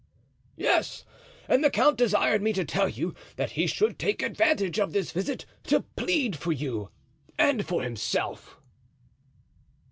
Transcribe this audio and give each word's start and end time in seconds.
"Yes; 0.55 1.05
and 1.47 1.63
the 1.63 1.69
count 1.69 1.95
desired 1.95 2.41
me 2.41 2.53
to 2.53 2.65
tell 2.65 2.89
you 2.89 3.13
that 3.35 3.51
he 3.51 3.67
should 3.67 3.99
take 3.99 4.23
advantage 4.23 4.79
of 4.79 4.93
this 4.93 5.11
visit 5.11 5.45
to 5.65 5.81
plead 5.95 6.35
for 6.35 6.51
you 6.51 6.89
and 7.37 7.67
for 7.67 7.83
himself." 7.83 8.57